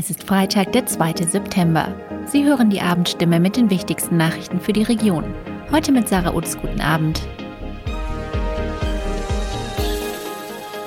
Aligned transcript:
Es 0.00 0.08
ist 0.08 0.24
Freitag, 0.24 0.72
der 0.72 0.86
2. 0.86 1.26
September. 1.26 1.94
Sie 2.24 2.46
hören 2.46 2.70
die 2.70 2.80
Abendstimme 2.80 3.38
mit 3.38 3.58
den 3.58 3.68
wichtigsten 3.68 4.16
Nachrichten 4.16 4.58
für 4.58 4.72
die 4.72 4.82
Region. 4.82 5.24
Heute 5.70 5.92
mit 5.92 6.08
Sarah 6.08 6.32
Utz. 6.34 6.56
Guten 6.58 6.80
Abend. 6.80 7.20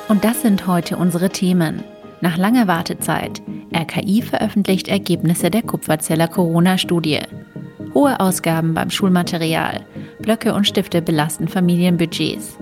Und 0.07 0.23
das 0.23 0.41
sind 0.41 0.65
heute 0.65 0.97
unsere 0.97 1.29
Themen. 1.29 1.83
Nach 2.21 2.37
langer 2.37 2.67
Wartezeit. 2.67 3.43
RKI 3.71 4.23
veröffentlicht 4.23 4.87
Ergebnisse 4.87 5.51
der 5.51 5.61
Kupferzeller 5.61 6.27
Corona-Studie. 6.27 7.19
Hohe 7.93 8.19
Ausgaben 8.19 8.73
beim 8.73 8.89
Schulmaterial. 8.89 9.85
Blöcke 10.23 10.55
und 10.55 10.65
Stifte 10.65 11.03
belasten 11.03 11.47
Familienbudgets. 11.47 12.57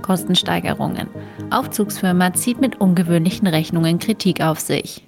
Kostensteigerungen. 0.00 1.08
Aufzugsfirma 1.50 2.32
zieht 2.32 2.58
mit 2.58 2.80
ungewöhnlichen 2.80 3.46
Rechnungen 3.46 3.98
Kritik 3.98 4.40
auf 4.40 4.60
sich. 4.60 5.06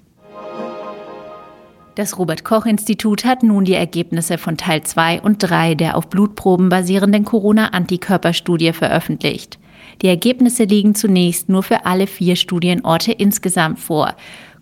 Das 1.95 2.17
Robert 2.17 2.43
Koch 2.43 2.65
Institut 2.65 3.23
hat 3.23 3.43
nun 3.43 3.65
die 3.65 3.75
Ergebnisse 3.75 4.39
von 4.39 4.57
Teil 4.57 4.81
2 4.81 5.21
und 5.21 5.37
3 5.37 5.75
der 5.75 5.95
auf 5.95 6.07
Blutproben 6.07 6.69
basierenden 6.69 7.23
Corona-Antikörperstudie 7.23 8.73
veröffentlicht. 8.73 9.59
Die 10.01 10.07
Ergebnisse 10.07 10.63
liegen 10.63 10.95
zunächst 10.95 11.49
nur 11.49 11.61
für 11.61 11.85
alle 11.85 12.07
vier 12.07 12.35
Studienorte 12.35 13.11
insgesamt 13.11 13.79
vor. 13.79 14.15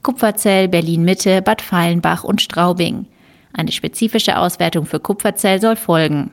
Kupferzell, 0.04 0.68
Berlin-Mitte, 0.68 1.42
Bad 1.42 1.62
Feilenbach 1.62 2.26
und 2.26 2.42
Straubing. 2.42 3.06
Eine 3.54 3.72
spezifische 3.72 4.38
Auswertung 4.38 4.86
für 4.86 5.00
Kupferzell 5.00 5.62
soll 5.62 5.78
folgen. 5.78 6.32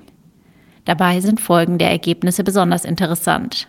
Dabei 0.84 1.20
sind 1.20 1.40
folgende 1.40 1.84
Ergebnisse 1.84 2.42
besonders 2.42 2.84
interessant. 2.84 3.68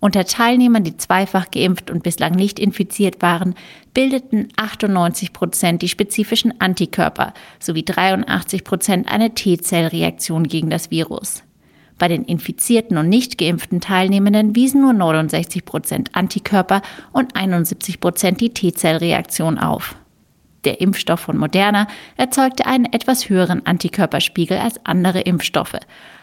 Unter 0.00 0.24
Teilnehmern, 0.24 0.82
die 0.82 0.96
zweifach 0.96 1.50
geimpft 1.50 1.90
und 1.90 2.02
bislang 2.02 2.32
nicht 2.32 2.58
infiziert 2.58 3.20
waren, 3.20 3.54
bildeten 3.92 4.48
98 4.56 5.34
Prozent 5.34 5.82
die 5.82 5.88
spezifischen 5.88 6.58
Antikörper 6.58 7.34
sowie 7.58 7.84
83 7.84 8.64
Prozent 8.64 9.12
eine 9.12 9.34
T-Zellreaktion 9.34 10.44
gegen 10.44 10.70
das 10.70 10.90
Virus. 10.90 11.42
Bei 11.98 12.08
den 12.08 12.24
infizierten 12.24 12.96
und 12.96 13.10
nicht 13.10 13.36
geimpften 13.36 13.82
Teilnehmenden 13.82 14.56
wiesen 14.56 14.80
nur 14.80 14.94
69 14.94 15.66
Prozent 15.66 16.16
Antikörper 16.16 16.80
und 17.12 17.36
71 17.36 18.00
Prozent 18.00 18.40
die 18.40 18.54
T-Zellreaktion 18.54 19.58
auf. 19.58 19.96
Der 20.64 20.80
Impfstoff 20.80 21.20
von 21.20 21.36
Moderna 21.36 21.88
erzeugte 22.16 22.64
einen 22.64 22.86
etwas 22.86 23.28
höheren 23.28 23.66
Antikörperspiegel 23.66 24.56
als 24.56 24.80
andere 24.86 25.20
Impfstoffe, 25.20 25.78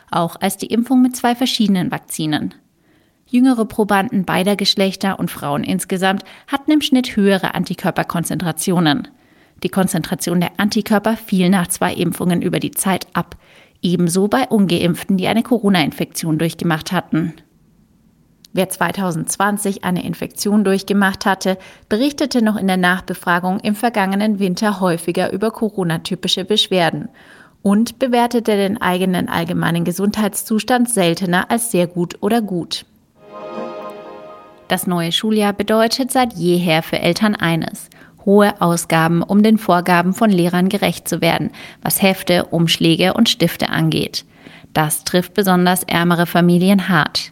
auch 0.09 0.35
als 0.41 0.57
die 0.57 0.67
Impfung 0.67 1.03
mit 1.03 1.15
zwei 1.15 1.35
verschiedenen 1.35 1.91
Vakzinen. 1.91 2.55
Jüngere 3.29 3.65
Probanden 3.65 4.23
beider 4.23 4.55
Geschlechter 4.55 5.19
und 5.19 5.29
Frauen 5.29 5.63
insgesamt 5.63 6.23
hatten 6.47 6.71
im 6.71 6.81
Schnitt 6.81 7.15
höhere 7.17 7.55
Antikörperkonzentrationen. 7.55 9.09
Die 9.63 9.69
Konzentration 9.69 10.39
der 10.39 10.51
Antikörper 10.57 11.17
fiel 11.17 11.49
nach 11.49 11.67
zwei 11.67 11.93
Impfungen 11.93 12.41
über 12.41 12.59
die 12.59 12.71
Zeit 12.71 13.07
ab, 13.13 13.35
ebenso 13.81 14.27
bei 14.27 14.47
ungeimpften, 14.47 15.17
die 15.17 15.27
eine 15.27 15.43
Corona-Infektion 15.43 16.37
durchgemacht 16.37 16.91
hatten. 16.91 17.33
Wer 18.53 18.69
2020 18.69 19.83
eine 19.83 20.05
Infektion 20.05 20.63
durchgemacht 20.63 21.25
hatte, 21.25 21.57
berichtete 21.89 22.41
noch 22.41 22.55
in 22.55 22.67
der 22.67 22.77
Nachbefragung 22.77 23.59
im 23.59 23.75
vergangenen 23.75 24.39
Winter 24.39 24.79
häufiger 24.79 25.33
über 25.33 25.51
Corona-typische 25.51 26.45
Beschwerden 26.45 27.09
und 27.61 27.99
bewertete 27.99 28.55
den 28.55 28.81
eigenen 28.81 29.27
allgemeinen 29.27 29.83
Gesundheitszustand 29.83 30.89
seltener 30.89 31.51
als 31.51 31.71
sehr 31.71 31.87
gut 31.87 32.15
oder 32.21 32.41
gut. 32.41 32.85
Das 34.67 34.85
neue 34.87 35.11
Schuljahr 35.11 35.53
bedeutet 35.53 36.11
seit 36.11 36.33
jeher 36.33 36.83
für 36.83 36.99
Eltern 36.99 37.35
eines. 37.35 37.89
Hohe 38.25 38.61
Ausgaben, 38.61 39.23
um 39.23 39.41
den 39.41 39.57
Vorgaben 39.57 40.13
von 40.13 40.29
Lehrern 40.29 40.67
gerecht 40.67 41.07
zu 41.07 41.21
werden, 41.21 41.51
was 41.81 42.01
Hefte, 42.01 42.45
Umschläge 42.45 43.13
und 43.13 43.29
Stifte 43.29 43.69
angeht. 43.69 44.25
Das 44.73 45.05
trifft 45.05 45.33
besonders 45.33 45.83
ärmere 45.83 46.25
Familien 46.25 46.89
hart. 46.89 47.31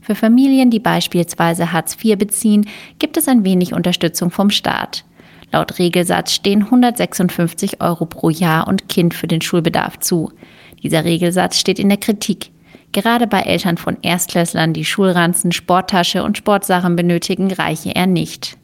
Für 0.00 0.14
Familien, 0.14 0.70
die 0.70 0.78
beispielsweise 0.78 1.72
Hartz 1.72 1.96
IV 2.02 2.16
beziehen, 2.16 2.68
gibt 2.98 3.16
es 3.16 3.26
ein 3.26 3.44
wenig 3.44 3.74
Unterstützung 3.74 4.30
vom 4.30 4.50
Staat. 4.50 5.04
Laut 5.52 5.78
Regelsatz 5.80 6.32
stehen 6.32 6.62
156 6.62 7.80
Euro 7.80 8.06
pro 8.06 8.30
Jahr 8.30 8.68
und 8.68 8.88
Kind 8.88 9.14
für 9.14 9.26
den 9.26 9.42
Schulbedarf 9.42 9.98
zu. 9.98 10.32
Dieser 10.82 11.04
Regelsatz 11.04 11.58
steht 11.58 11.80
in 11.80 11.88
der 11.88 11.98
Kritik. 11.98 12.52
Gerade 12.92 13.26
bei 13.26 13.42
Eltern 13.42 13.76
von 13.76 13.98
Erstklässlern, 14.02 14.72
die 14.72 14.84
Schulranzen, 14.84 15.52
Sporttasche 15.52 16.24
und 16.24 16.36
Sportsachen 16.36 16.96
benötigen, 16.96 17.52
reiche 17.52 17.94
er 17.94 18.06
nicht. 18.06 18.56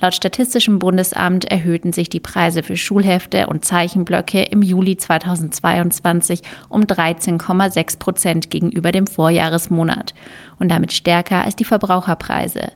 Laut 0.00 0.14
Statistischem 0.14 0.80
Bundesamt 0.80 1.44
erhöhten 1.44 1.92
sich 1.92 2.08
die 2.08 2.18
Preise 2.18 2.64
für 2.64 2.76
Schulhefte 2.76 3.46
und 3.46 3.64
Zeichenblöcke 3.64 4.42
im 4.42 4.60
Juli 4.60 4.96
2022 4.96 6.42
um 6.68 6.82
13,6 6.82 7.98
Prozent 8.00 8.50
gegenüber 8.50 8.90
dem 8.90 9.06
Vorjahresmonat 9.06 10.12
und 10.58 10.70
damit 10.70 10.92
stärker 10.92 11.44
als 11.44 11.54
die 11.54 11.64
Verbraucherpreise. 11.64 12.72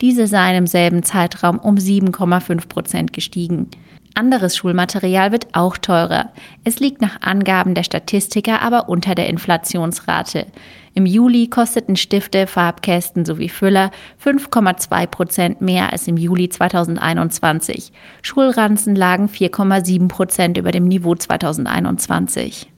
Diese 0.00 0.26
seien 0.26 0.56
im 0.56 0.66
selben 0.66 1.02
Zeitraum 1.02 1.58
um 1.58 1.74
7,5 1.74 2.68
Prozent 2.68 3.12
gestiegen. 3.12 3.68
Anderes 4.14 4.56
Schulmaterial 4.56 5.32
wird 5.32 5.54
auch 5.54 5.76
teurer. 5.78 6.30
Es 6.64 6.80
liegt 6.80 7.00
nach 7.00 7.22
Angaben 7.22 7.74
der 7.74 7.84
Statistiker 7.84 8.60
aber 8.60 8.88
unter 8.88 9.14
der 9.14 9.28
Inflationsrate. 9.28 10.46
Im 10.94 11.06
Juli 11.06 11.46
kosteten 11.46 11.96
Stifte, 11.96 12.46
Farbkästen 12.46 13.24
sowie 13.24 13.48
Füller 13.48 13.90
5,2 14.24 15.06
Prozent 15.06 15.60
mehr 15.60 15.92
als 15.92 16.08
im 16.08 16.16
Juli 16.16 16.48
2021. 16.48 17.92
Schulranzen 18.22 18.96
lagen 18.96 19.26
4,7 19.26 20.08
Prozent 20.08 20.58
über 20.58 20.72
dem 20.72 20.88
Niveau 20.88 21.14
2021. 21.14 22.68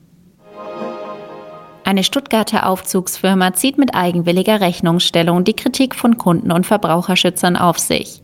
Eine 1.85 2.03
Stuttgarter 2.05 2.67
Aufzugsfirma 2.67 3.53
zieht 3.53 3.77
mit 3.77 3.93
eigenwilliger 3.93 4.61
Rechnungsstellung 4.61 5.43
die 5.43 5.55
Kritik 5.55 5.95
von 5.95 6.17
Kunden 6.17 6.51
und 6.51 6.65
Verbraucherschützern 6.65 7.57
auf 7.57 7.77
sich. 7.77 8.22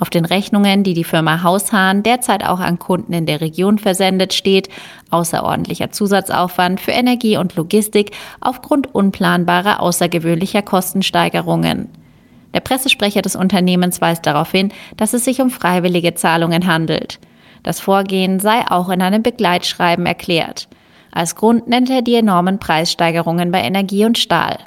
Auf 0.00 0.10
den 0.10 0.24
Rechnungen, 0.24 0.84
die 0.84 0.94
die 0.94 1.04
Firma 1.04 1.42
Haushahn 1.42 2.02
derzeit 2.02 2.44
auch 2.44 2.60
an 2.60 2.78
Kunden 2.78 3.12
in 3.12 3.26
der 3.26 3.40
Region 3.40 3.78
versendet, 3.78 4.32
steht 4.32 4.68
außerordentlicher 5.10 5.90
Zusatzaufwand 5.90 6.80
für 6.80 6.92
Energie 6.92 7.36
und 7.36 7.56
Logistik 7.56 8.12
aufgrund 8.40 8.94
unplanbarer 8.94 9.80
außergewöhnlicher 9.80 10.62
Kostensteigerungen. 10.62 11.88
Der 12.54 12.60
Pressesprecher 12.60 13.22
des 13.22 13.36
Unternehmens 13.36 14.00
weist 14.00 14.24
darauf 14.24 14.52
hin, 14.52 14.72
dass 14.96 15.14
es 15.14 15.24
sich 15.24 15.40
um 15.40 15.50
freiwillige 15.50 16.14
Zahlungen 16.14 16.66
handelt. 16.66 17.18
Das 17.62 17.80
Vorgehen 17.80 18.40
sei 18.40 18.62
auch 18.70 18.88
in 18.88 19.02
einem 19.02 19.22
Begleitschreiben 19.22 20.06
erklärt. 20.06 20.68
Als 21.10 21.34
Grund 21.34 21.68
nennt 21.68 21.90
er 21.90 22.02
die 22.02 22.14
enormen 22.14 22.58
Preissteigerungen 22.58 23.50
bei 23.50 23.62
Energie 23.62 24.04
und 24.04 24.16
Stahl. 24.16 24.58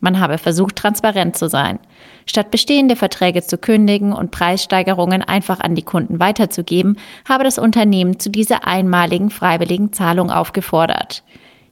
Man 0.00 0.20
habe 0.20 0.38
versucht, 0.38 0.76
transparent 0.76 1.36
zu 1.36 1.48
sein. 1.48 1.78
Statt 2.26 2.50
bestehende 2.50 2.96
Verträge 2.96 3.42
zu 3.42 3.56
kündigen 3.56 4.12
und 4.12 4.30
Preissteigerungen 4.30 5.22
einfach 5.22 5.60
an 5.60 5.74
die 5.74 5.82
Kunden 5.82 6.20
weiterzugeben, 6.20 6.98
habe 7.28 7.44
das 7.44 7.58
Unternehmen 7.58 8.20
zu 8.20 8.30
dieser 8.30 8.66
einmaligen 8.66 9.30
freiwilligen 9.30 9.92
Zahlung 9.92 10.30
aufgefordert. 10.30 11.22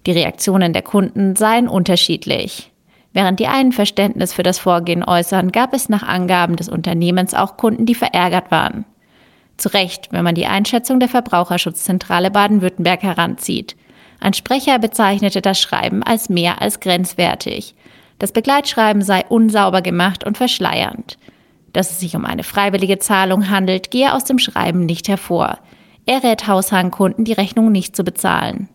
Die 0.06 0.12
Reaktionen 0.12 0.72
der 0.72 0.82
Kunden 0.82 1.36
seien 1.36 1.68
unterschiedlich. 1.68 2.70
Während 3.12 3.38
die 3.40 3.46
einen 3.46 3.72
Verständnis 3.72 4.32
für 4.32 4.42
das 4.42 4.58
Vorgehen 4.58 5.04
äußern, 5.04 5.52
gab 5.52 5.72
es 5.72 5.88
nach 5.88 6.02
Angaben 6.02 6.56
des 6.56 6.68
Unternehmens 6.68 7.32
auch 7.32 7.56
Kunden, 7.56 7.86
die 7.86 7.94
verärgert 7.94 8.50
waren. 8.50 8.84
Zu 9.56 9.68
Recht, 9.68 10.08
wenn 10.10 10.24
man 10.24 10.34
die 10.34 10.46
Einschätzung 10.46 10.98
der 10.98 11.08
Verbraucherschutzzentrale 11.08 12.32
Baden-Württemberg 12.32 13.02
heranzieht. 13.02 13.76
Ein 14.18 14.34
Sprecher 14.34 14.80
bezeichnete 14.80 15.42
das 15.42 15.60
Schreiben 15.60 16.02
als 16.02 16.28
mehr 16.28 16.60
als 16.60 16.80
grenzwertig. 16.80 17.76
Das 18.18 18.32
Begleitschreiben 18.32 19.02
sei 19.02 19.24
unsauber 19.28 19.82
gemacht 19.82 20.24
und 20.24 20.36
verschleiernd. 20.36 21.18
Dass 21.72 21.90
es 21.90 22.00
sich 22.00 22.14
um 22.14 22.24
eine 22.24 22.44
freiwillige 22.44 22.98
Zahlung 22.98 23.50
handelt, 23.50 23.90
gehe 23.90 24.14
aus 24.14 24.24
dem 24.24 24.38
Schreiben 24.38 24.86
nicht 24.86 25.08
hervor. 25.08 25.58
Er 26.06 26.22
rät 26.22 26.46
Haushaltskunden, 26.46 27.24
die 27.24 27.32
Rechnung 27.32 27.72
nicht 27.72 27.96
zu 27.96 28.04
bezahlen. 28.04 28.68